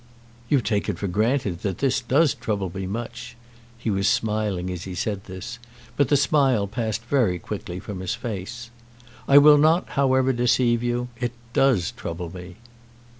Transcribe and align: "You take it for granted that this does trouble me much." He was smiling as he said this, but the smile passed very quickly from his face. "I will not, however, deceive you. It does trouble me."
"You 0.49 0.61
take 0.61 0.89
it 0.89 0.97
for 0.97 1.05
granted 1.05 1.59
that 1.59 1.77
this 1.77 2.01
does 2.01 2.33
trouble 2.33 2.71
me 2.73 2.87
much." 2.87 3.35
He 3.77 3.91
was 3.91 4.07
smiling 4.07 4.71
as 4.71 4.85
he 4.85 4.95
said 4.95 5.25
this, 5.25 5.59
but 5.95 6.07
the 6.07 6.17
smile 6.17 6.65
passed 6.65 7.03
very 7.03 7.37
quickly 7.37 7.79
from 7.79 7.99
his 7.99 8.15
face. 8.15 8.71
"I 9.27 9.37
will 9.37 9.59
not, 9.59 9.89
however, 9.89 10.33
deceive 10.33 10.81
you. 10.81 11.09
It 11.19 11.33
does 11.53 11.91
trouble 11.91 12.33
me." 12.33 12.55